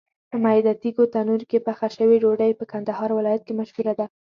په 0.29 0.35
میده 0.43 0.73
تېږو 0.81 1.05
تنور 1.13 1.41
کې 1.49 1.57
پخه 1.67 1.87
شوې 1.95 2.17
ډوډۍ 2.23 2.51
په 2.59 2.63
کندهار 2.71 3.09
ولایت 3.13 3.41
کې 3.45 3.53
مشهوره 3.59 3.93
ده. 3.99 4.05